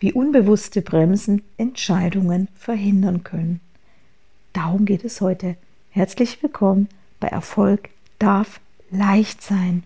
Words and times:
wie 0.00 0.12
unbewusste 0.12 0.82
Bremsen 0.82 1.42
Entscheidungen 1.58 2.48
verhindern 2.54 3.22
können. 3.22 3.60
Darum 4.52 4.86
geht 4.86 5.04
es 5.04 5.20
heute. 5.20 5.56
Herzlich 5.90 6.42
willkommen 6.42 6.88
bei 7.20 7.28
Erfolg 7.28 7.90
darf 8.18 8.60
leicht 8.90 9.42
sein. 9.42 9.84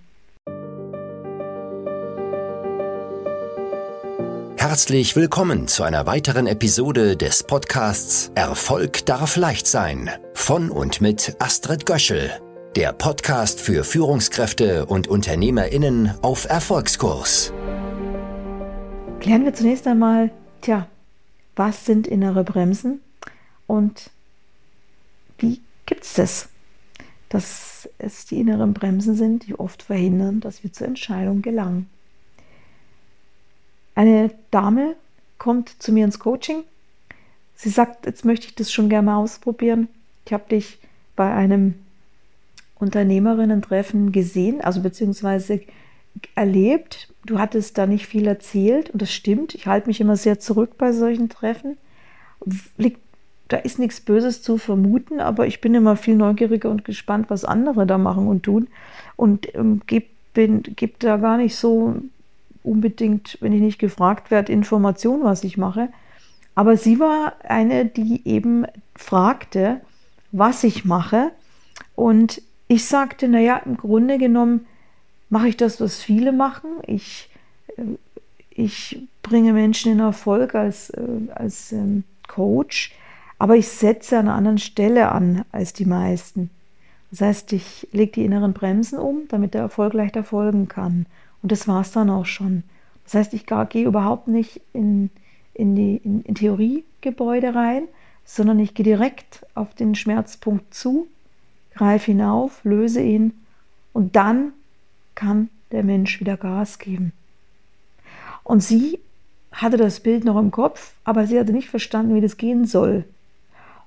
Herzlich 4.56 5.14
willkommen 5.14 5.68
zu 5.68 5.82
einer 5.82 6.06
weiteren 6.06 6.46
Episode 6.46 7.16
des 7.16 7.42
Podcasts 7.42 8.32
Erfolg 8.34 9.04
darf 9.04 9.36
leicht 9.36 9.66
sein 9.66 10.10
von 10.32 10.70
und 10.70 11.00
mit 11.00 11.36
Astrid 11.38 11.84
Göschel, 11.84 12.30
der 12.74 12.92
Podcast 12.92 13.60
für 13.60 13.84
Führungskräfte 13.84 14.86
und 14.86 15.06
Unternehmerinnen 15.06 16.14
auf 16.22 16.48
Erfolgskurs. 16.48 17.52
Klären 19.24 19.46
wir 19.46 19.54
zunächst 19.54 19.86
einmal, 19.86 20.30
tja, 20.60 20.86
was 21.56 21.86
sind 21.86 22.06
innere 22.06 22.44
Bremsen 22.44 23.00
und 23.66 24.10
wie 25.38 25.62
gibt 25.86 26.04
es 26.04 26.12
das, 26.12 26.48
dass 27.30 27.88
es 27.96 28.26
die 28.26 28.38
inneren 28.38 28.74
Bremsen 28.74 29.14
sind, 29.14 29.46
die 29.46 29.58
oft 29.58 29.82
verhindern, 29.82 30.40
dass 30.40 30.62
wir 30.62 30.74
zur 30.74 30.88
Entscheidung 30.88 31.40
gelangen. 31.40 31.88
Eine 33.94 34.30
Dame 34.50 34.94
kommt 35.38 35.70
zu 35.82 35.90
mir 35.90 36.04
ins 36.04 36.18
Coaching. 36.18 36.62
Sie 37.54 37.70
sagt, 37.70 38.04
jetzt 38.04 38.26
möchte 38.26 38.48
ich 38.48 38.54
das 38.56 38.70
schon 38.70 38.90
gerne 38.90 39.06
mal 39.06 39.16
ausprobieren. 39.16 39.88
Ich 40.26 40.34
habe 40.34 40.50
dich 40.50 40.78
bei 41.16 41.32
einem 41.32 41.76
Unternehmerinnen-Treffen 42.74 44.12
gesehen, 44.12 44.60
also 44.60 44.82
beziehungsweise 44.82 45.62
erlebt. 46.34 47.12
Du 47.26 47.38
hattest 47.38 47.78
da 47.78 47.86
nicht 47.86 48.06
viel 48.06 48.26
erzählt 48.26 48.90
und 48.90 49.02
das 49.02 49.12
stimmt. 49.12 49.54
Ich 49.54 49.66
halte 49.66 49.88
mich 49.88 50.00
immer 50.00 50.16
sehr 50.16 50.38
zurück 50.38 50.76
bei 50.78 50.92
solchen 50.92 51.28
Treffen. 51.28 51.76
Da 53.48 53.56
ist 53.58 53.78
nichts 53.78 54.00
Böses 54.00 54.42
zu 54.42 54.58
vermuten, 54.58 55.20
aber 55.20 55.46
ich 55.46 55.60
bin 55.60 55.74
immer 55.74 55.96
viel 55.96 56.16
neugieriger 56.16 56.70
und 56.70 56.84
gespannt, 56.84 57.26
was 57.28 57.44
andere 57.44 57.86
da 57.86 57.98
machen 57.98 58.26
und 58.26 58.42
tun 58.42 58.68
und 59.16 59.54
ähm, 59.54 59.82
gebe 59.86 60.06
geb 60.34 60.98
da 60.98 61.16
gar 61.16 61.36
nicht 61.36 61.54
so 61.54 61.94
unbedingt, 62.64 63.38
wenn 63.40 63.52
ich 63.52 63.60
nicht 63.60 63.78
gefragt 63.78 64.32
werde, 64.32 64.52
Informationen, 64.52 65.22
was 65.22 65.44
ich 65.44 65.56
mache. 65.56 65.90
Aber 66.56 66.76
sie 66.76 66.98
war 66.98 67.34
eine, 67.44 67.84
die 67.86 68.26
eben 68.26 68.64
fragte, 68.96 69.80
was 70.32 70.64
ich 70.64 70.84
mache. 70.84 71.30
Und 71.94 72.42
ich 72.66 72.84
sagte, 72.86 73.28
naja, 73.28 73.58
im 73.64 73.76
Grunde 73.76 74.18
genommen 74.18 74.66
mache 75.28 75.48
ich 75.48 75.56
das, 75.56 75.80
was 75.80 76.02
viele 76.02 76.32
machen. 76.32 76.70
Ich, 76.86 77.28
äh, 77.76 77.82
ich 78.50 78.98
bringe 79.22 79.52
Menschen 79.52 79.92
in 79.92 80.00
Erfolg 80.00 80.54
als, 80.54 80.90
äh, 80.90 81.02
als 81.34 81.72
ähm, 81.72 82.04
Coach, 82.28 82.94
aber 83.38 83.56
ich 83.56 83.68
setze 83.68 84.18
an 84.18 84.28
einer 84.28 84.36
anderen 84.36 84.58
Stelle 84.58 85.10
an 85.10 85.44
als 85.52 85.72
die 85.72 85.86
meisten. 85.86 86.50
Das 87.10 87.20
heißt, 87.20 87.52
ich 87.52 87.88
lege 87.92 88.12
die 88.12 88.24
inneren 88.24 88.52
Bremsen 88.52 88.98
um, 88.98 89.28
damit 89.28 89.54
der 89.54 89.62
Erfolg 89.62 89.92
leichter 89.92 90.24
folgen 90.24 90.68
kann. 90.68 91.06
Und 91.42 91.52
das 91.52 91.68
war 91.68 91.82
es 91.82 91.92
dann 91.92 92.10
auch 92.10 92.26
schon. 92.26 92.64
Das 93.04 93.14
heißt, 93.14 93.34
ich 93.34 93.46
gehe 93.68 93.86
überhaupt 93.86 94.28
nicht 94.28 94.60
in, 94.72 95.10
in 95.52 95.76
die 95.76 95.96
in, 95.98 96.22
in 96.22 96.34
Theoriegebäude 96.34 97.54
rein, 97.54 97.84
sondern 98.24 98.58
ich 98.58 98.74
gehe 98.74 98.84
direkt 98.84 99.46
auf 99.54 99.74
den 99.74 99.94
Schmerzpunkt 99.94 100.74
zu, 100.74 101.06
greife 101.74 102.06
hinauf, 102.06 102.64
löse 102.64 103.02
ihn 103.02 103.32
und 103.92 104.16
dann 104.16 104.52
kann 105.14 105.48
der 105.72 105.82
Mensch 105.82 106.20
wieder 106.20 106.36
Gas 106.36 106.78
geben. 106.78 107.12
Und 108.42 108.62
sie 108.62 108.98
hatte 109.52 109.76
das 109.76 110.00
Bild 110.00 110.24
noch 110.24 110.38
im 110.38 110.50
Kopf, 110.50 110.94
aber 111.04 111.26
sie 111.26 111.38
hatte 111.38 111.52
nicht 111.52 111.68
verstanden, 111.68 112.14
wie 112.14 112.20
das 112.20 112.36
gehen 112.36 112.66
soll. 112.66 113.04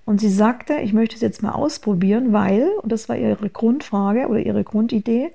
Und 0.05 0.21
sie 0.21 0.29
sagte, 0.29 0.75
ich 0.75 0.93
möchte 0.93 1.15
es 1.15 1.21
jetzt 1.21 1.43
mal 1.43 1.51
ausprobieren, 1.51 2.31
weil, 2.31 2.69
und 2.81 2.91
das 2.91 3.09
war 3.09 3.17
ihre 3.17 3.49
Grundfrage 3.49 4.27
oder 4.27 4.39
ihre 4.39 4.63
Grundidee, 4.63 5.31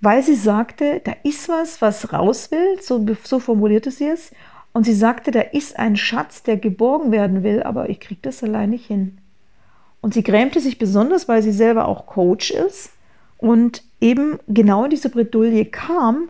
weil 0.00 0.22
sie 0.22 0.34
sagte, 0.34 1.00
da 1.04 1.12
ist 1.22 1.48
was, 1.48 1.80
was 1.80 2.12
raus 2.12 2.50
will, 2.50 2.82
so, 2.82 3.06
so 3.22 3.38
formulierte 3.38 3.90
sie 3.90 4.08
es. 4.08 4.32
Und 4.72 4.84
sie 4.84 4.94
sagte, 4.94 5.30
da 5.30 5.40
ist 5.40 5.78
ein 5.78 5.96
Schatz, 5.96 6.42
der 6.42 6.56
geborgen 6.56 7.12
werden 7.12 7.44
will, 7.44 7.62
aber 7.62 7.88
ich 7.88 8.00
kriege 8.00 8.20
das 8.22 8.42
allein 8.42 8.70
nicht 8.70 8.86
hin. 8.86 9.18
Und 10.00 10.12
sie 10.12 10.24
grämte 10.24 10.60
sich 10.60 10.78
besonders, 10.78 11.28
weil 11.28 11.42
sie 11.42 11.52
selber 11.52 11.86
auch 11.86 12.06
Coach 12.06 12.50
ist 12.50 12.90
und 13.38 13.82
eben 14.04 14.38
genau 14.46 14.84
in 14.84 14.90
diese 14.90 15.08
Bredouille 15.08 15.64
kam, 15.64 16.28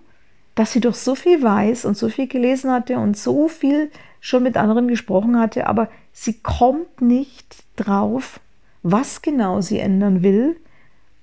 dass 0.55 0.73
sie 0.73 0.81
doch 0.81 0.95
so 0.95 1.17
viel 1.17 1.43
weiß 1.43 1.85
und 1.85 1.97
so 1.97 2.09
viel 2.09 2.29
gelesen 2.29 2.71
hatte 2.71 2.99
und 2.99 3.17
so 3.17 3.49
viel 3.49 3.91
schon 4.21 4.45
mit 4.45 4.57
anderen 4.57 4.87
gesprochen 4.87 5.39
hatte, 5.39 5.67
aber 5.67 5.89
sie 6.13 6.35
kommt 6.35 7.03
nicht 7.03 7.65
drauf, 7.75 8.39
was 8.85 9.23
genau 9.23 9.61
sie 9.61 9.81
ändern 9.81 10.23
will. 10.23 10.57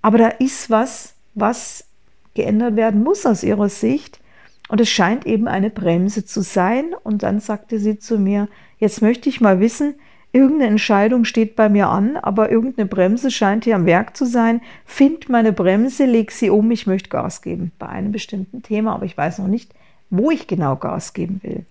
Aber 0.02 0.18
da 0.18 0.28
ist 0.28 0.70
was, 0.70 1.14
was 1.36 1.86
geändert 2.34 2.76
werden 2.76 3.02
muss 3.02 3.26
aus 3.26 3.44
ihrer 3.44 3.70
Sicht. 3.70 4.20
Und 4.68 4.82
es 4.82 4.90
scheint 4.90 5.26
eben 5.26 5.48
eine 5.48 5.70
Bremse 5.70 6.26
zu 6.26 6.42
sein. 6.42 6.94
Und 7.04 7.24
dann 7.24 7.40
sagte 7.40 7.80
sie 7.80 7.98
zu 7.98 8.18
mir, 8.18 8.50
jetzt 8.78 9.02
möchte 9.02 9.30
ich 9.30 9.42
mal 9.42 9.60
wissen, 9.60 9.96
Irgendeine 10.34 10.72
Entscheidung 10.72 11.26
steht 11.26 11.58
bei 11.58 11.68
mir 11.68 11.90
an, 11.90 12.16
aber 12.16 12.52
irgendeine 12.52 12.88
Bremse 12.88 13.32
scheint 13.32 13.66
hier 13.66 13.76
am 13.76 13.86
Werk 13.86 14.16
zu 14.16 14.26
sein. 14.26 14.62
Find 14.86 15.28
meine 15.28 15.52
Bremse, 15.52 16.06
leg 16.06 16.32
sie 16.32 16.50
um, 16.50 16.72
ich 16.72 16.88
möchte 16.88 17.10
Gas 17.10 17.42
geben 17.42 17.72
bei 17.78 17.88
einem 17.88 18.14
bestimmten 18.14 18.64
Thema, 18.64 18.94
aber 18.94 19.06
ich 19.06 19.18
weiß 19.18 19.40
noch 19.40 19.48
nicht, 19.48 19.74
wo 20.10 20.32
ich 20.32 20.48
genau 20.48 20.78
Gas 20.78 21.14
geben 21.14 21.42
will. 21.44 21.66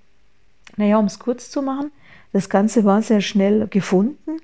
Naja, 0.76 0.98
um 0.98 1.06
es 1.06 1.18
kurz 1.18 1.50
zu 1.50 1.62
machen, 1.62 1.90
das 2.32 2.50
Ganze 2.50 2.84
war 2.84 3.00
sehr 3.00 3.22
schnell 3.22 3.66
gefunden. 3.68 4.38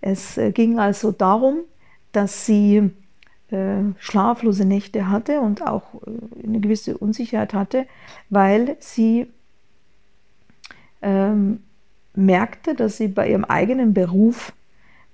Es 0.00 0.36
äh, 0.36 0.50
ging 0.50 0.78
also 0.78 1.12
darum, 1.12 1.58
dass 2.12 2.46
sie 2.46 2.90
äh, 3.50 3.82
schlaflose 3.98 4.64
Nächte 4.64 5.08
hatte 5.08 5.40
und 5.40 5.62
auch 5.62 5.94
äh, 6.06 6.44
eine 6.44 6.60
gewisse 6.60 6.98
Unsicherheit 6.98 7.54
hatte, 7.54 7.86
weil 8.30 8.76
sie 8.80 9.26
ähm, 11.02 11.62
merkte, 12.24 12.74
dass 12.74 12.96
sie 12.96 13.08
bei 13.08 13.28
ihrem 13.28 13.44
eigenen 13.44 13.94
Beruf, 13.94 14.52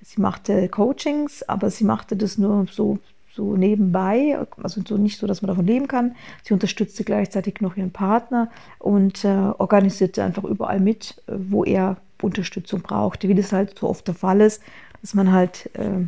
sie 0.03 0.21
machte 0.21 0.69
Coachings, 0.69 1.43
aber 1.43 1.71
sie 1.71 1.85
machte 1.85 2.17
das 2.17 2.39
nur 2.39 2.67
so, 2.71 2.99
so 3.35 3.57
nebenbei, 3.57 4.39
also 4.63 4.81
so 4.87 4.97
nicht 4.97 5.19
so, 5.19 5.27
dass 5.27 5.43
man 5.43 5.49
davon 5.49 5.67
leben 5.67 5.89
kann. 5.89 6.15
Sie 6.43 6.55
unterstützte 6.55 7.05
gleichzeitig 7.05 7.61
noch 7.61 7.77
ihren 7.77 7.93
Partner 7.93 8.51
und 8.79 9.25
äh, 9.25 9.29
organisierte 9.59 10.23
einfach 10.23 10.45
überall 10.45 10.81
mit, 10.81 11.23
äh, 11.27 11.33
wo 11.37 11.65
er 11.65 11.97
Unterstützung 12.23 12.81
brauchte, 12.81 13.29
wie 13.29 13.35
das 13.35 13.53
halt 13.53 13.79
so 13.79 13.89
oft 13.89 14.07
der 14.07 14.15
Fall 14.15 14.41
ist, 14.41 14.63
dass 15.03 15.15
man 15.15 15.33
halt 15.33 15.71
äh, 15.75 16.07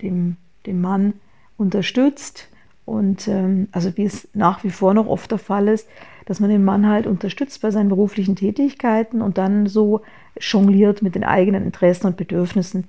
dem, 0.00 0.36
dem 0.66 0.80
Mann 0.80 1.14
unterstützt 1.56 2.48
und 2.88 3.28
ähm, 3.28 3.68
also 3.70 3.96
wie 3.96 4.04
es 4.04 4.28
nach 4.32 4.64
wie 4.64 4.70
vor 4.70 4.94
noch 4.94 5.06
oft 5.06 5.30
der 5.30 5.38
Fall 5.38 5.68
ist, 5.68 5.86
dass 6.24 6.40
man 6.40 6.48
den 6.48 6.64
Mann 6.64 6.86
halt 6.86 7.06
unterstützt 7.06 7.60
bei 7.60 7.70
seinen 7.70 7.90
beruflichen 7.90 8.34
Tätigkeiten 8.34 9.20
und 9.20 9.36
dann 9.36 9.66
so 9.66 10.00
jongliert 10.40 11.02
mit 11.02 11.14
den 11.14 11.24
eigenen 11.24 11.64
Interessen 11.64 12.06
und 12.06 12.16
Bedürfnissen. 12.16 12.84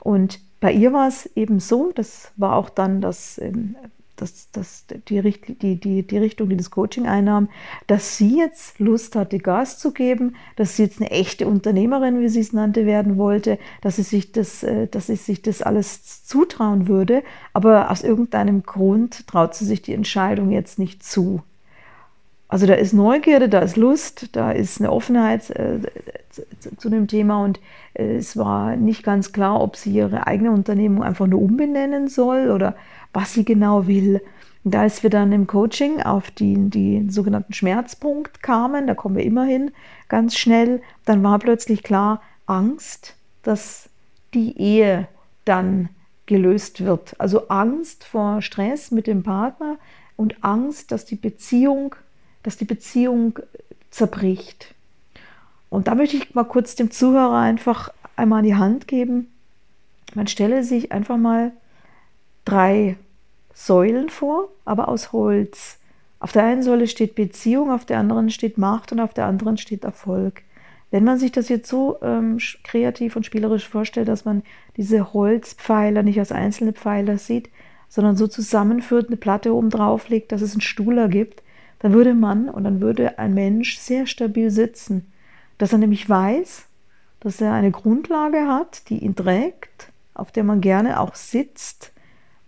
Und 0.00 0.40
bei 0.60 0.72
ihr 0.72 0.92
war 0.92 1.08
es 1.08 1.26
eben 1.36 1.58
so, 1.58 1.90
das 1.92 2.32
war 2.36 2.54
auch 2.56 2.70
dann 2.70 3.00
das, 3.00 3.38
ähm, 4.20 4.26
das, 4.26 4.50
das, 4.52 4.84
die, 5.08 5.22
die, 5.22 5.76
die, 5.76 6.02
die 6.06 6.18
Richtung, 6.18 6.48
die 6.48 6.56
das 6.56 6.70
Coaching 6.70 7.06
einnahm, 7.06 7.48
dass 7.86 8.16
sie 8.16 8.38
jetzt 8.38 8.78
Lust 8.78 9.16
hatte, 9.16 9.38
Gas 9.38 9.78
zu 9.78 9.92
geben, 9.92 10.36
dass 10.56 10.76
sie 10.76 10.84
jetzt 10.84 11.00
eine 11.00 11.10
echte 11.10 11.46
Unternehmerin, 11.46 12.20
wie 12.20 12.28
sie 12.28 12.40
es 12.40 12.52
nannte, 12.52 12.86
werden 12.86 13.16
wollte, 13.16 13.58
dass 13.80 13.96
sie 13.96 14.02
sich 14.02 14.32
das, 14.32 14.62
äh, 14.62 14.86
dass 14.86 15.06
sie 15.06 15.16
sich 15.16 15.42
das 15.42 15.62
alles 15.62 16.24
zutrauen 16.24 16.88
würde, 16.88 17.22
aber 17.52 17.90
aus 17.90 18.02
irgendeinem 18.02 18.62
Grund 18.62 19.26
traut 19.26 19.54
sie 19.54 19.64
sich 19.64 19.82
die 19.82 19.94
Entscheidung 19.94 20.50
jetzt 20.50 20.78
nicht 20.78 21.02
zu. 21.02 21.42
Also 22.50 22.66
da 22.66 22.74
ist 22.74 22.92
Neugierde, 22.92 23.48
da 23.48 23.60
ist 23.60 23.76
Lust, 23.76 24.34
da 24.34 24.50
ist 24.50 24.80
eine 24.80 24.90
Offenheit 24.90 25.50
äh, 25.50 25.78
zu, 26.30 26.76
zu, 26.76 26.90
dem 26.90 27.06
Thema 27.06 27.44
und 27.44 27.60
äh, 27.94 28.16
es 28.16 28.36
war 28.36 28.74
nicht 28.74 29.04
ganz 29.04 29.32
klar, 29.32 29.60
ob 29.60 29.76
sie 29.76 29.92
ihre 29.92 30.26
eigene 30.26 30.50
Unternehmung 30.50 31.04
einfach 31.04 31.28
nur 31.28 31.40
umbenennen 31.40 32.08
soll 32.08 32.50
oder 32.50 32.74
was 33.12 33.34
sie 33.34 33.44
genau 33.44 33.86
will. 33.86 34.20
Und 34.64 34.76
als 34.76 35.02
wir 35.02 35.10
dann 35.10 35.32
im 35.32 35.46
Coaching 35.46 36.02
auf 36.02 36.30
die, 36.30 36.70
die 36.70 37.06
sogenannten 37.08 37.52
Schmerzpunkt 37.52 38.42
kamen, 38.42 38.86
da 38.86 38.94
kommen 38.94 39.16
wir 39.16 39.24
immer 39.24 39.44
hin, 39.44 39.70
ganz 40.08 40.36
schnell, 40.36 40.82
dann 41.04 41.22
war 41.22 41.38
plötzlich 41.38 41.82
klar, 41.82 42.20
Angst, 42.46 43.16
dass 43.42 43.88
die 44.34 44.58
Ehe 44.58 45.08
dann 45.44 45.88
gelöst 46.26 46.84
wird. 46.84 47.14
Also 47.18 47.48
Angst 47.48 48.04
vor 48.04 48.42
Stress 48.42 48.90
mit 48.90 49.06
dem 49.06 49.22
Partner 49.22 49.78
und 50.16 50.44
Angst, 50.44 50.92
dass 50.92 51.06
die 51.06 51.16
Beziehung 51.16 51.94
dass 52.42 52.56
die 52.56 52.64
Beziehung 52.64 53.38
zerbricht. 53.90 54.74
Und 55.68 55.88
da 55.88 55.94
möchte 55.94 56.16
ich 56.16 56.34
mal 56.34 56.44
kurz 56.44 56.74
dem 56.74 56.90
Zuhörer 56.90 57.38
einfach 57.38 57.90
einmal 58.16 58.42
die 58.42 58.54
Hand 58.54 58.88
geben. 58.88 59.28
Man 60.14 60.26
stelle 60.26 60.64
sich 60.64 60.92
einfach 60.92 61.16
mal 61.16 61.52
drei 62.44 62.96
Säulen 63.54 64.08
vor, 64.08 64.48
aber 64.64 64.88
aus 64.88 65.12
Holz. 65.12 65.78
Auf 66.18 66.32
der 66.32 66.44
einen 66.44 66.62
Säule 66.62 66.86
steht 66.86 67.14
Beziehung, 67.14 67.70
auf 67.70 67.84
der 67.84 67.98
anderen 67.98 68.30
steht 68.30 68.58
Macht 68.58 68.92
und 68.92 69.00
auf 69.00 69.14
der 69.14 69.26
anderen 69.26 69.58
steht 69.58 69.84
Erfolg. 69.84 70.42
Wenn 70.90 71.04
man 71.04 71.18
sich 71.18 71.32
das 71.32 71.48
jetzt 71.48 71.68
so 71.68 71.98
ähm, 72.02 72.38
kreativ 72.64 73.16
und 73.16 73.24
spielerisch 73.24 73.68
vorstellt, 73.68 74.08
dass 74.08 74.24
man 74.24 74.42
diese 74.76 75.12
Holzpfeiler 75.12 76.02
nicht 76.02 76.18
als 76.18 76.32
einzelne 76.32 76.72
Pfeiler 76.72 77.16
sieht, 77.16 77.48
sondern 77.88 78.16
so 78.16 78.26
zusammenführt, 78.26 79.06
eine 79.06 79.16
Platte 79.16 79.54
oben 79.54 79.70
drauf 79.70 80.08
legt, 80.08 80.32
dass 80.32 80.42
es 80.42 80.52
einen 80.52 80.60
Stuhl 80.60 80.98
ergibt, 80.98 81.42
dann 81.78 81.92
würde 81.92 82.14
man 82.14 82.48
und 82.48 82.64
dann 82.64 82.80
würde 82.80 83.18
ein 83.18 83.34
Mensch 83.34 83.78
sehr 83.78 84.06
stabil 84.06 84.50
sitzen. 84.50 85.12
Dass 85.58 85.72
er 85.72 85.78
nämlich 85.78 86.08
weiß, 86.08 86.66
dass 87.20 87.40
er 87.40 87.52
eine 87.52 87.70
Grundlage 87.70 88.46
hat, 88.46 88.88
die 88.88 88.98
ihn 88.98 89.14
trägt, 89.14 89.90
auf 90.14 90.32
der 90.32 90.44
man 90.44 90.60
gerne 90.60 91.00
auch 91.00 91.14
sitzt 91.14 91.92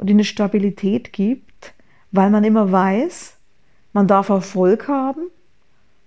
und 0.02 0.10
eine 0.10 0.24
Stabilität 0.24 1.12
gibt, 1.12 1.74
weil 2.10 2.28
man 2.28 2.42
immer 2.42 2.72
weiß, 2.72 3.36
man 3.92 4.08
darf 4.08 4.30
Erfolg 4.30 4.88
haben, 4.88 5.28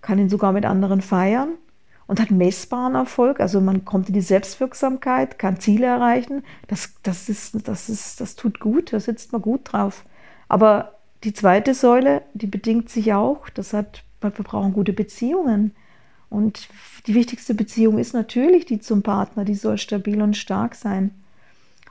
kann 0.02 0.20
ihn 0.20 0.28
sogar 0.28 0.52
mit 0.52 0.66
anderen 0.66 1.02
feiern 1.02 1.54
und 2.06 2.20
hat 2.20 2.30
messbaren 2.30 2.96
Erfolg. 2.96 3.40
Also 3.40 3.62
man 3.62 3.86
kommt 3.86 4.10
in 4.10 4.14
die 4.14 4.20
Selbstwirksamkeit, 4.20 5.40
kann 5.40 5.62
Ziele 5.62 5.86
erreichen. 5.86 6.44
Das, 6.68 6.94
das, 7.04 7.30
ist, 7.30 7.70
das, 7.70 7.88
ist, 7.88 8.20
das 8.20 8.36
tut 8.36 8.60
gut, 8.60 8.92
da 8.92 9.00
sitzt 9.00 9.32
man 9.32 9.42
gut 9.42 9.62
drauf. 9.72 10.04
Aber 10.50 10.96
die 11.24 11.32
zweite 11.32 11.74
Säule, 11.74 12.22
die 12.34 12.48
bedingt 12.48 12.90
sich 12.90 13.14
auch, 13.14 13.48
das 13.48 13.72
hat, 13.72 14.04
wir 14.20 14.30
brauchen 14.30 14.74
gute 14.74 14.92
Beziehungen. 14.92 15.74
Und 16.30 16.68
die 17.08 17.16
wichtigste 17.16 17.54
Beziehung 17.54 17.98
ist 17.98 18.14
natürlich 18.14 18.66
die 18.66 18.82
zum 18.82 19.04
Partner, 19.04 19.46
die 19.46 19.56
soll 19.56 19.78
stabil 19.78 20.22
und 20.22 20.36
stark 20.36 20.76
sein. 20.76 21.12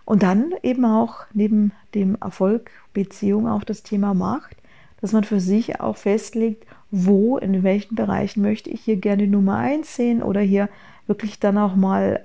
Und 0.04 0.22
dann 0.22 0.52
eben 0.62 0.84
auch 0.84 1.20
neben 1.32 1.72
dem 1.94 2.16
Erfolg 2.20 2.70
Beziehung 2.92 3.48
auch 3.48 3.64
das 3.64 3.82
Thema 3.82 4.14
Macht, 4.14 4.56
dass 5.00 5.12
man 5.12 5.24
für 5.24 5.40
sich 5.40 5.80
auch 5.80 5.96
festlegt, 5.96 6.66
wo, 6.90 7.38
in 7.38 7.62
welchen 7.62 7.94
Bereichen 7.94 8.42
möchte 8.42 8.70
ich 8.70 8.82
hier 8.82 8.96
gerne 8.96 9.26
Nummer 9.26 9.56
eins 9.56 9.96
sehen 9.96 10.22
oder 10.22 10.40
hier 10.40 10.68
wirklich 11.06 11.38
dann 11.40 11.58
auch 11.58 11.74
mal 11.74 12.22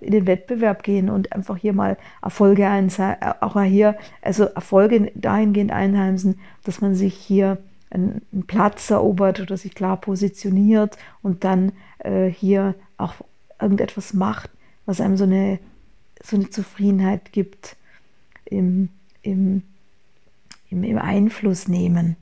in 0.00 0.12
den 0.12 0.26
Wettbewerb 0.26 0.82
gehen 0.82 1.10
und 1.10 1.32
einfach 1.32 1.56
hier 1.56 1.72
mal 1.72 1.96
Erfolge 2.22 2.66
einheimsen, 2.66 3.16
auch 3.40 3.60
hier, 3.62 3.96
also 4.22 4.44
Erfolge 4.44 5.12
dahingehend 5.14 5.72
einheimsen, 5.72 6.38
dass 6.64 6.80
man 6.80 6.94
sich 6.94 7.14
hier 7.14 7.58
einen, 7.90 8.22
Platz 8.46 8.90
erobert 8.90 9.40
oder 9.40 9.56
sich 9.56 9.74
klar 9.74 10.00
positioniert 10.00 10.96
und 11.22 11.44
dann 11.44 11.72
äh, 11.98 12.26
hier 12.26 12.74
auch 12.98 13.14
irgendetwas 13.60 14.14
macht, 14.14 14.50
was 14.86 15.00
einem 15.00 15.16
so 15.16 15.24
eine, 15.24 15.58
so 16.26 16.36
eine 16.36 16.50
Zufriedenheit 16.50 17.32
gibt 17.32 17.76
im, 18.44 18.88
im, 19.22 19.62
im, 20.70 20.84
im 20.84 20.98
Einfluss 20.98 21.68
nehmen 21.68 22.16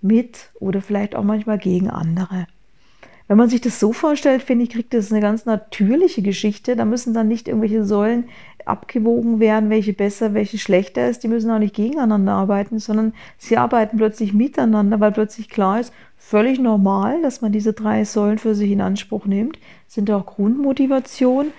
mit 0.00 0.50
oder 0.54 0.82
vielleicht 0.82 1.14
auch 1.14 1.24
manchmal 1.24 1.58
gegen 1.58 1.88
andere. 1.88 2.46
Wenn 3.28 3.38
man 3.38 3.48
sich 3.48 3.60
das 3.60 3.80
so 3.80 3.92
vorstellt, 3.92 4.42
finde 4.42 4.64
ich, 4.64 4.70
kriegt 4.70 4.92
das 4.92 5.10
eine 5.10 5.20
ganz 5.20 5.46
natürliche 5.46 6.22
Geschichte. 6.22 6.76
Da 6.76 6.84
müssen 6.84 7.14
dann 7.14 7.28
nicht 7.28 7.48
irgendwelche 7.48 7.84
Säulen 7.84 8.28
abgewogen 8.66 9.40
werden, 9.40 9.70
welche 9.70 9.92
besser, 9.92 10.34
welche 10.34 10.58
schlechter 10.58 11.08
ist. 11.08 11.22
Die 11.22 11.28
müssen 11.28 11.50
auch 11.50 11.58
nicht 11.58 11.74
gegeneinander 11.74 12.32
arbeiten, 12.32 12.78
sondern 12.78 13.14
sie 13.38 13.56
arbeiten 13.56 13.96
plötzlich 13.96 14.32
miteinander, 14.32 15.00
weil 15.00 15.12
plötzlich 15.12 15.48
klar 15.48 15.80
ist, 15.80 15.92
völlig 16.16 16.58
normal, 16.58 17.20
dass 17.20 17.42
man 17.42 17.52
diese 17.52 17.72
drei 17.72 18.04
Säulen 18.04 18.38
für 18.38 18.54
sich 18.54 18.70
in 18.70 18.80
Anspruch 18.80 19.26
nimmt. 19.26 19.58
Sind 19.86 20.10
auch 20.10 20.24
Grundmotivation. 20.24 21.52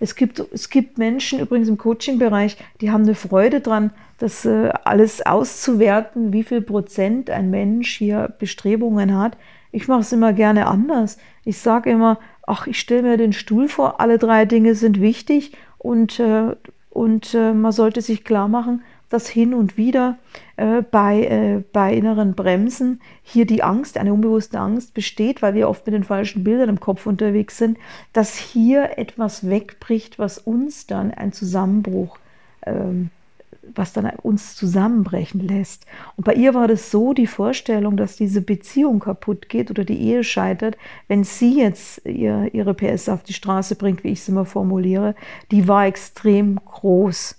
es, 0.00 0.14
gibt, 0.14 0.42
es 0.52 0.70
gibt 0.70 0.98
Menschen 0.98 1.40
übrigens 1.40 1.68
im 1.68 1.76
Coaching-Bereich, 1.78 2.56
die 2.80 2.90
haben 2.90 3.02
eine 3.02 3.14
Freude 3.14 3.60
dran, 3.60 3.90
das 4.18 4.44
äh, 4.44 4.70
alles 4.84 5.26
auszuwerten, 5.26 6.32
wie 6.32 6.44
viel 6.44 6.62
Prozent 6.62 7.28
ein 7.28 7.50
Mensch 7.50 7.96
hier 7.98 8.32
Bestrebungen 8.38 9.18
hat. 9.18 9.36
Ich 9.72 9.88
mache 9.88 10.00
es 10.00 10.12
immer 10.12 10.32
gerne 10.32 10.68
anders. 10.68 11.18
Ich 11.44 11.58
sage 11.58 11.90
immer, 11.90 12.18
ach, 12.46 12.66
ich 12.66 12.78
stelle 12.78 13.02
mir 13.02 13.16
den 13.16 13.32
Stuhl 13.32 13.68
vor, 13.68 14.00
alle 14.00 14.18
drei 14.18 14.44
Dinge 14.44 14.74
sind 14.74 15.00
wichtig 15.00 15.52
und, 15.82 16.20
äh, 16.20 16.54
und 16.90 17.34
äh, 17.34 17.52
man 17.52 17.72
sollte 17.72 18.00
sich 18.00 18.24
klar 18.24 18.48
machen, 18.48 18.82
dass 19.08 19.28
hin 19.28 19.52
und 19.52 19.76
wieder 19.76 20.18
äh, 20.56 20.80
bei, 20.82 21.24
äh, 21.24 21.62
bei 21.72 21.92
inneren 21.92 22.34
Bremsen 22.34 23.00
hier 23.22 23.44
die 23.46 23.62
Angst, 23.62 23.98
eine 23.98 24.14
unbewusste 24.14 24.58
Angst 24.58 24.94
besteht, 24.94 25.42
weil 25.42 25.54
wir 25.54 25.68
oft 25.68 25.84
mit 25.84 25.94
den 25.94 26.04
falschen 26.04 26.44
Bildern 26.44 26.70
im 26.70 26.80
Kopf 26.80 27.04
unterwegs 27.06 27.58
sind, 27.58 27.78
dass 28.12 28.36
hier 28.36 28.96
etwas 28.96 29.48
wegbricht, 29.50 30.18
was 30.18 30.38
uns 30.38 30.86
dann 30.86 31.10
ein 31.10 31.32
Zusammenbruch 31.32 32.18
ähm, 32.64 33.10
was 33.74 33.92
dann 33.92 34.10
uns 34.22 34.56
zusammenbrechen 34.56 35.40
lässt. 35.40 35.86
Und 36.16 36.24
bei 36.24 36.34
ihr 36.34 36.54
war 36.54 36.68
das 36.68 36.90
so, 36.90 37.12
die 37.12 37.26
Vorstellung, 37.26 37.96
dass 37.96 38.16
diese 38.16 38.42
Beziehung 38.42 39.00
kaputt 39.00 39.48
geht 39.48 39.70
oder 39.70 39.84
die 39.84 40.00
Ehe 40.00 40.24
scheitert, 40.24 40.76
wenn 41.08 41.24
sie 41.24 41.58
jetzt 41.58 42.04
ihr, 42.06 42.52
ihre 42.52 42.74
PS 42.74 43.08
auf 43.08 43.22
die 43.22 43.32
Straße 43.32 43.76
bringt, 43.76 44.04
wie 44.04 44.12
ich 44.12 44.20
es 44.20 44.28
immer 44.28 44.44
formuliere, 44.44 45.14
die 45.50 45.68
war 45.68 45.86
extrem 45.86 46.56
groß. 46.64 47.38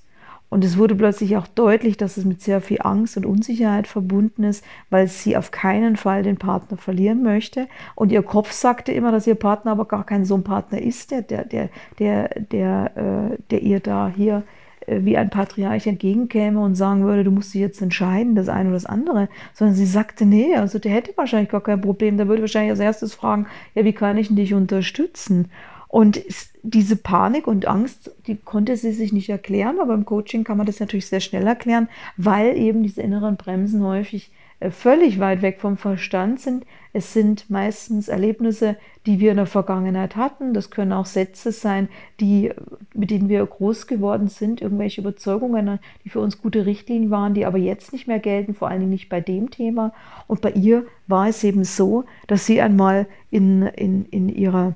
Und 0.49 0.63
es 0.63 0.77
wurde 0.77 0.93
plötzlich 0.93 1.35
auch 1.35 1.47
deutlich, 1.47 1.97
dass 1.97 2.15
es 2.15 2.25
mit 2.25 2.43
sehr 2.43 2.61
viel 2.61 2.77
Angst 2.81 3.17
und 3.17 3.25
Unsicherheit 3.25 3.87
verbunden 3.87 4.43
ist, 4.43 4.63
weil 4.91 5.07
sie 5.07 5.35
auf 5.35 5.49
keinen 5.49 5.95
Fall 5.95 6.21
den 6.21 6.37
Partner 6.37 6.77
verlieren 6.77 7.23
möchte. 7.23 7.67
Und 7.95 8.11
ihr 8.11 8.21
Kopf 8.21 8.51
sagte 8.51 8.91
immer, 8.91 9.11
dass 9.11 9.25
ihr 9.25 9.33
Partner 9.33 9.71
aber 9.71 9.85
gar 9.85 10.05
kein 10.05 10.25
so 10.25 10.35
ein 10.35 10.43
Partner 10.43 10.79
ist, 10.79 11.09
der, 11.09 11.23
der, 11.23 11.45
der, 11.45 11.69
der, 11.97 12.29
der, 12.39 13.31
äh, 13.33 13.37
der 13.49 13.63
ihr 13.63 13.79
da 13.79 14.13
hier 14.15 14.37
äh, 14.37 14.62
wie 14.87 15.17
ein 15.17 15.29
Patriarch 15.29 15.87
entgegenkäme 15.87 16.59
und 16.59 16.75
sagen 16.75 17.03
würde, 17.03 17.23
du 17.23 17.31
musst 17.31 17.53
dich 17.53 17.61
jetzt 17.61 17.81
entscheiden, 17.81 18.35
das 18.35 18.49
eine 18.49 18.69
oder 18.69 18.77
das 18.77 18.85
andere, 18.85 19.29
sondern 19.53 19.75
sie 19.75 19.85
sagte, 19.85 20.25
nee, 20.25 20.55
also 20.55 20.79
der 20.79 20.91
hätte 20.91 21.13
wahrscheinlich 21.15 21.49
gar 21.49 21.61
kein 21.61 21.81
Problem, 21.81 22.17
der 22.17 22.27
würde 22.27 22.41
wahrscheinlich 22.41 22.71
als 22.71 22.79
erstes 22.79 23.13
fragen, 23.13 23.47
ja, 23.75 23.85
wie 23.85 23.93
kann 23.93 24.17
ich 24.17 24.33
dich 24.33 24.53
unterstützen? 24.53 25.49
Und 25.87 26.21
diese 26.63 26.95
Panik 26.95 27.45
und 27.45 27.67
Angst, 27.67 28.11
die 28.25 28.35
konnte 28.35 28.75
sie 28.77 28.93
sich 28.93 29.13
nicht 29.13 29.29
erklären, 29.29 29.79
aber 29.79 29.93
im 29.93 30.05
Coaching 30.05 30.43
kann 30.43 30.57
man 30.57 30.65
das 30.65 30.79
natürlich 30.79 31.05
sehr 31.05 31.19
schnell 31.19 31.45
erklären, 31.45 31.87
weil 32.17 32.57
eben 32.57 32.81
diese 32.81 33.01
inneren 33.01 33.37
Bremsen 33.37 33.83
häufig 33.83 34.31
äh, 34.31 34.42
völlig 34.71 35.19
weit 35.19 35.41
weg 35.41 35.59
vom 35.59 35.77
Verstand 35.77 36.39
sind. 36.39 36.65
Es 36.93 37.13
sind 37.13 37.49
meistens 37.49 38.07
Erlebnisse, 38.07 38.77
die 39.05 39.19
wir 39.19 39.31
in 39.31 39.37
der 39.37 39.45
Vergangenheit 39.45 40.15
hatten. 40.15 40.53
Das 40.53 40.69
können 40.69 40.93
auch 40.93 41.05
Sätze 41.05 41.51
sein, 41.51 41.89
die, 42.19 42.51
mit 42.93 43.09
denen 43.09 43.29
wir 43.29 43.45
groß 43.45 43.87
geworden 43.87 44.27
sind, 44.27 44.61
irgendwelche 44.61 45.01
Überzeugungen, 45.01 45.79
die 46.03 46.09
für 46.09 46.19
uns 46.19 46.41
gute 46.41 46.65
Richtlinien 46.65 47.09
waren, 47.09 47.33
die 47.33 47.45
aber 47.45 47.57
jetzt 47.57 47.93
nicht 47.93 48.07
mehr 48.07 48.19
gelten, 48.19 48.53
vor 48.53 48.67
allen 48.67 48.81
Dingen 48.81 48.91
nicht 48.91 49.09
bei 49.09 49.21
dem 49.21 49.49
Thema. 49.49 49.91
Und 50.27 50.41
bei 50.41 50.51
ihr 50.51 50.85
war 51.07 51.27
es 51.27 51.43
eben 51.43 51.63
so, 51.63 52.05
dass 52.27 52.45
sie 52.45 52.61
einmal 52.61 53.07
in, 53.31 53.63
in, 53.63 54.05
in 54.05 54.29
ihrer 54.29 54.75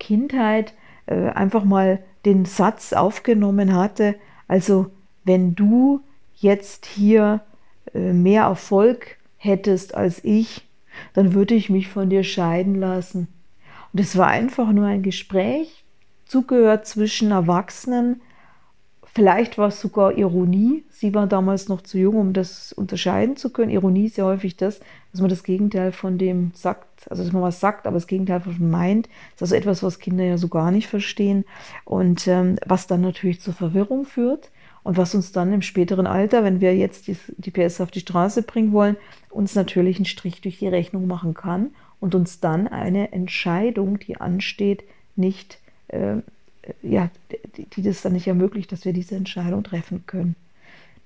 Kindheit 0.00 0.74
äh, 1.06 1.28
einfach 1.30 1.64
mal 1.64 2.00
den 2.24 2.44
Satz 2.44 2.92
aufgenommen 2.92 3.74
hatte, 3.74 4.16
also 4.48 4.86
wenn 5.24 5.54
du 5.54 6.00
jetzt 6.36 6.86
hier 6.86 7.40
äh, 7.40 7.55
mehr 7.94 8.44
Erfolg 8.44 9.16
hättest 9.36 9.94
als 9.94 10.22
ich, 10.24 10.66
dann 11.14 11.34
würde 11.34 11.54
ich 11.54 11.70
mich 11.70 11.88
von 11.88 12.10
dir 12.10 12.24
scheiden 12.24 12.74
lassen. 12.74 13.28
Und 13.92 14.00
es 14.00 14.16
war 14.16 14.28
einfach 14.28 14.72
nur 14.72 14.86
ein 14.86 15.02
Gespräch, 15.02 15.84
zugehört 16.26 16.86
zwischen 16.86 17.30
Erwachsenen. 17.30 18.20
Vielleicht 19.04 19.56
war 19.56 19.68
es 19.68 19.80
sogar 19.80 20.18
Ironie. 20.18 20.84
Sie 20.90 21.14
war 21.14 21.26
damals 21.26 21.68
noch 21.68 21.80
zu 21.80 21.96
jung, 21.96 22.16
um 22.16 22.32
das 22.34 22.72
unterscheiden 22.72 23.36
zu 23.36 23.50
können. 23.50 23.70
Ironie 23.70 24.06
ist 24.06 24.18
ja 24.18 24.24
häufig 24.24 24.56
das, 24.56 24.80
dass 25.12 25.20
man 25.22 25.30
das 25.30 25.42
Gegenteil 25.42 25.92
von 25.92 26.18
dem 26.18 26.50
sagt, 26.54 27.10
also 27.10 27.22
dass 27.22 27.32
man 27.32 27.42
was 27.42 27.60
sagt, 27.60 27.86
aber 27.86 27.96
das 27.96 28.06
Gegenteil 28.06 28.40
von 28.40 28.70
meint. 28.70 29.08
Das 29.38 29.48
ist 29.48 29.54
also 29.54 29.54
etwas, 29.54 29.82
was 29.82 29.98
Kinder 29.98 30.24
ja 30.24 30.36
so 30.36 30.48
gar 30.48 30.70
nicht 30.70 30.88
verstehen 30.88 31.46
und 31.86 32.26
ähm, 32.28 32.56
was 32.66 32.86
dann 32.86 33.00
natürlich 33.00 33.40
zur 33.40 33.54
Verwirrung 33.54 34.04
führt. 34.04 34.50
Und 34.86 34.96
was 34.96 35.16
uns 35.16 35.32
dann 35.32 35.52
im 35.52 35.62
späteren 35.62 36.06
Alter, 36.06 36.44
wenn 36.44 36.60
wir 36.60 36.76
jetzt 36.76 37.08
die, 37.08 37.50
PS 37.50 37.80
auf 37.80 37.90
die 37.90 37.98
Straße 37.98 38.42
bringen 38.42 38.70
wollen, 38.70 38.96
uns 39.30 39.56
natürlich 39.56 39.96
einen 39.96 40.04
Strich 40.04 40.40
durch 40.42 40.60
die 40.60 40.68
Rechnung 40.68 41.08
machen 41.08 41.34
kann 41.34 41.72
und 41.98 42.14
uns 42.14 42.38
dann 42.38 42.68
eine 42.68 43.10
Entscheidung, 43.10 43.98
die 43.98 44.20
ansteht, 44.20 44.84
nicht, 45.16 45.58
äh, 45.88 46.18
ja, 46.84 47.10
die, 47.56 47.64
die 47.64 47.82
das 47.82 48.02
dann 48.02 48.12
nicht 48.12 48.28
ermöglicht, 48.28 48.70
dass 48.70 48.84
wir 48.84 48.92
diese 48.92 49.16
Entscheidung 49.16 49.64
treffen 49.64 50.04
können. 50.06 50.36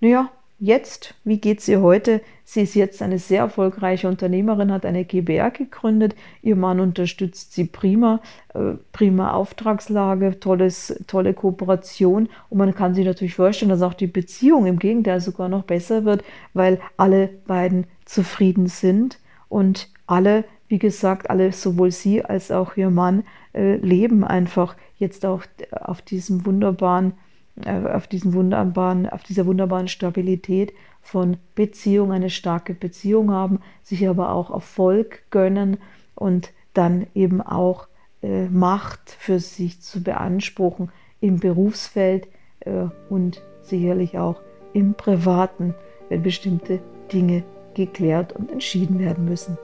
Naja, 0.00 0.30
jetzt, 0.60 1.14
wie 1.24 1.38
geht 1.38 1.60
es 1.60 1.68
ihr 1.68 1.80
heute? 1.80 2.20
Sie 2.44 2.60
ist 2.60 2.74
jetzt 2.74 3.02
eine 3.02 3.18
sehr 3.18 3.40
erfolgreiche 3.40 4.06
Unternehmerin, 4.06 4.70
hat 4.70 4.84
eine 4.84 5.04
GBR 5.04 5.50
gegründet. 5.50 6.14
Ihr 6.42 6.54
Mann 6.54 6.78
unterstützt 6.78 7.54
sie 7.54 7.64
prima, 7.64 8.20
äh, 8.54 8.74
prima 8.92 9.32
Auftragslage, 9.32 10.38
tolles, 10.38 11.02
tolle 11.06 11.34
Kooperation. 11.34 12.28
Und 12.50 12.58
man 12.58 12.74
kann 12.74 12.94
sich 12.94 13.06
natürlich 13.06 13.34
vorstellen, 13.34 13.70
dass 13.70 13.82
auch 13.82 13.94
die 13.94 14.06
Beziehung 14.06 14.66
im 14.66 14.78
Gegenteil 14.78 15.20
sogar 15.20 15.48
noch 15.48 15.64
besser 15.64 16.04
wird, 16.04 16.22
weil 16.52 16.78
alle 16.96 17.28
beiden 17.46 17.86
zufrieden 18.04 18.66
sind 18.66 19.18
und 19.48 19.88
alle, 20.06 20.44
wie 20.68 20.78
gesagt, 20.78 21.30
alle, 21.30 21.52
sowohl 21.52 21.90
sie 21.90 22.24
als 22.24 22.50
auch 22.50 22.76
ihr 22.76 22.90
Mann, 22.90 23.24
äh, 23.54 23.76
leben 23.76 24.24
einfach 24.24 24.76
jetzt 24.98 25.24
auch 25.24 25.42
auf 25.70 26.02
diesem 26.02 26.44
wunderbaren 26.44 27.12
äh, 27.12 27.29
auf, 27.66 28.06
diesen 28.06 28.32
wunderbaren, 28.34 29.08
auf 29.08 29.22
dieser 29.22 29.46
wunderbaren 29.46 29.88
Stabilität, 29.88 30.72
von 31.02 31.38
Beziehung, 31.54 32.12
eine 32.12 32.30
starke 32.30 32.74
Beziehung 32.74 33.30
haben, 33.30 33.60
sich 33.82 34.06
aber 34.08 34.32
auch 34.32 34.50
Erfolg 34.50 35.22
gönnen 35.30 35.78
und 36.14 36.52
dann 36.74 37.06
eben 37.14 37.40
auch 37.40 37.88
äh, 38.22 38.46
Macht 38.48 39.10
für 39.18 39.38
sich 39.38 39.80
zu 39.80 40.02
beanspruchen 40.02 40.90
im 41.20 41.38
Berufsfeld 41.40 42.28
äh, 42.60 42.86
und 43.08 43.42
sicherlich 43.62 44.18
auch 44.18 44.40
im 44.72 44.94
Privaten, 44.94 45.74
wenn 46.08 46.22
bestimmte 46.22 46.80
Dinge 47.12 47.44
geklärt 47.74 48.32
und 48.34 48.50
entschieden 48.50 48.98
werden 48.98 49.24
müssen. 49.24 49.58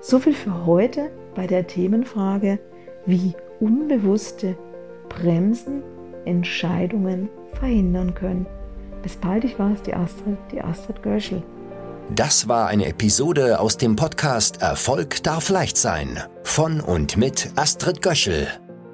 So 0.00 0.18
viel 0.18 0.34
für 0.34 0.66
heute 0.66 1.10
bei 1.34 1.46
der 1.46 1.66
Themenfrage, 1.66 2.58
wie 3.06 3.34
unbewusste 3.60 4.56
Bremsen 5.08 5.82
Entscheidungen 6.26 7.28
verhindern 7.54 8.14
können. 8.14 8.46
Bis 9.02 9.16
bald, 9.16 9.44
ich 9.44 9.58
war 9.58 9.72
es, 9.72 9.82
die 9.82 9.94
Astrid, 9.94 10.38
die 10.50 10.60
Astrid 10.60 11.02
Göschel. 11.02 11.42
Das 12.14 12.48
war 12.48 12.68
eine 12.68 12.86
Episode 12.86 13.60
aus 13.60 13.78
dem 13.78 13.96
Podcast 13.96 14.60
Erfolg 14.60 15.22
darf 15.22 15.48
leicht 15.48 15.76
sein 15.76 16.22
von 16.42 16.80
und 16.80 17.16
mit 17.16 17.50
Astrid 17.56 18.02
Göschel. 18.02 18.46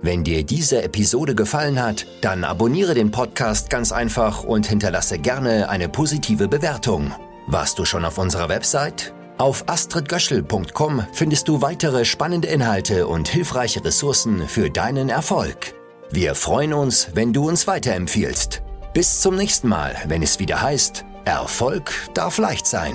Wenn 0.02 0.24
dir 0.24 0.44
diese 0.44 0.82
Episode 0.82 1.34
gefallen 1.34 1.82
hat, 1.82 2.06
dann 2.22 2.44
abonniere 2.44 2.94
den 2.94 3.10
Podcast 3.10 3.68
ganz 3.68 3.92
einfach 3.92 4.44
und 4.44 4.66
hinterlasse 4.66 5.18
gerne 5.18 5.68
eine 5.68 5.88
positive 5.88 6.48
Bewertung. 6.48 7.12
Warst 7.48 7.78
du 7.78 7.84
schon 7.84 8.04
auf 8.04 8.16
unserer 8.16 8.48
Website? 8.48 9.12
Auf 9.36 9.64
astridgöschel.com 9.68 11.04
findest 11.12 11.48
du 11.48 11.62
weitere 11.62 12.04
spannende 12.04 12.48
Inhalte 12.48 13.06
und 13.06 13.28
hilfreiche 13.28 13.84
Ressourcen 13.84 14.46
für 14.46 14.70
deinen 14.70 15.08
Erfolg. 15.08 15.74
Wir 16.12 16.34
freuen 16.34 16.72
uns, 16.72 17.10
wenn 17.14 17.32
du 17.32 17.48
uns 17.48 17.68
weiterempfiehlst. 17.68 18.62
Bis 18.92 19.20
zum 19.20 19.36
nächsten 19.36 19.68
Mal, 19.68 19.94
wenn 20.08 20.24
es 20.24 20.40
wieder 20.40 20.60
heißt, 20.60 21.04
Erfolg 21.24 21.92
darf 22.14 22.38
leicht 22.38 22.66
sein. 22.66 22.94